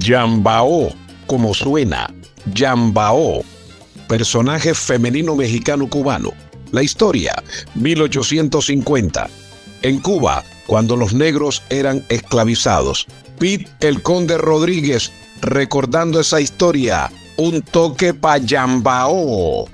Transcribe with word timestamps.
Yambao, 0.00 0.92
como 1.26 1.52
suena, 1.52 2.10
Yambao, 2.54 3.44
personaje 4.08 4.74
femenino 4.74 5.36
mexicano-cubano. 5.36 6.32
La 6.72 6.82
historia, 6.82 7.42
1850. 7.74 9.28
En 9.82 10.00
Cuba, 10.00 10.42
cuando 10.66 10.96
los 10.96 11.12
negros 11.12 11.62
eran 11.68 12.04
esclavizados. 12.08 13.06
Pete 13.38 13.88
el 13.88 14.02
Conde 14.02 14.38
Rodríguez, 14.38 15.12
recordando 15.42 16.20
esa 16.20 16.40
historia, 16.40 17.10
un 17.36 17.60
toque 17.60 18.14
pa' 18.14 18.38
Yambao. 18.38 19.68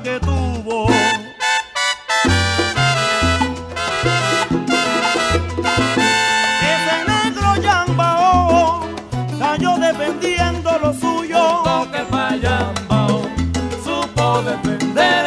Que 0.00 0.18
tuvo. 0.20 0.86
Ese 6.72 6.96
negro 7.06 7.56
Yambao 7.56 8.86
cayó 9.38 9.76
defendiendo 9.76 10.78
lo 10.78 10.92
suyo. 10.94 11.62
que 11.92 12.02
pa' 12.10 12.36
Yambao 12.36 13.22
supo 13.84 14.42
defender 14.42 15.21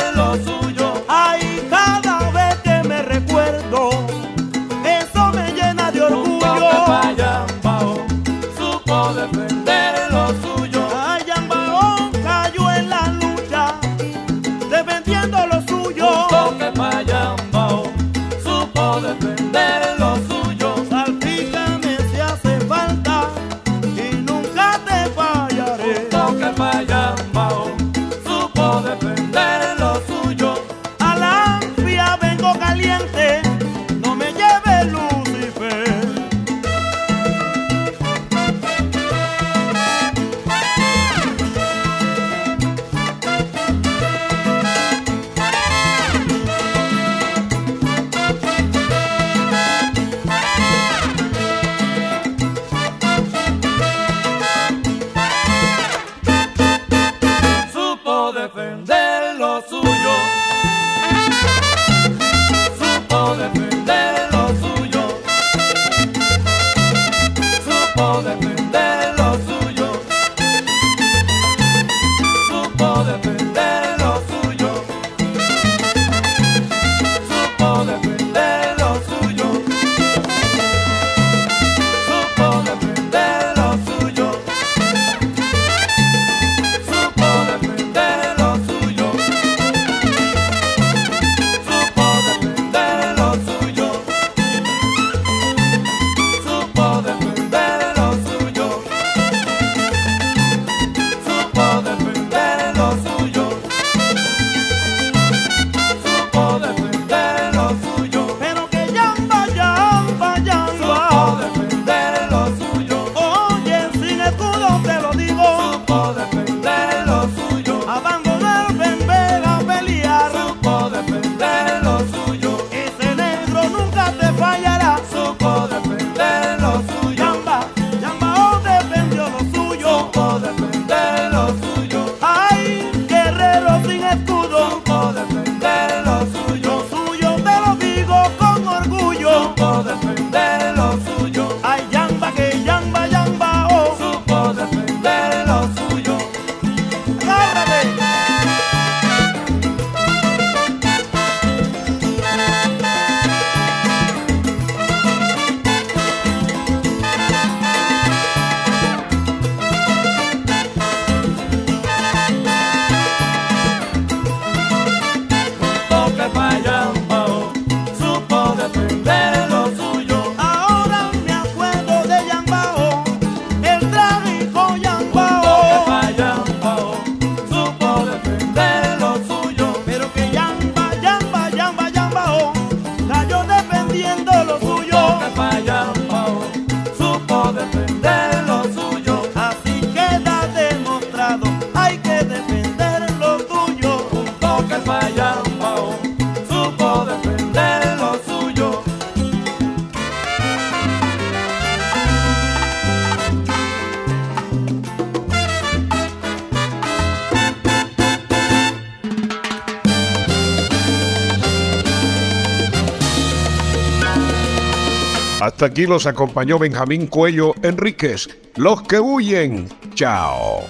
Hasta 215.41 215.65
aquí 215.65 215.85
los 215.85 216.05
acompañó 216.05 216.57
Benjamín 216.57 217.07
Cuello 217.07 217.53
Enríquez. 217.61 218.29
Los 218.55 218.81
que 218.83 218.99
huyen. 218.99 219.67
Chao. 219.93 220.63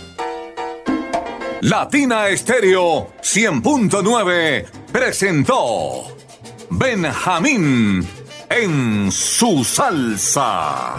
Latina 1.62 2.27
Estéreo 2.29 3.13
100.9 3.21 4.65
presentó 4.91 6.03
Benjamín 6.69 8.07
en 8.50 9.12
su 9.12 9.63
salsa. 9.63 10.95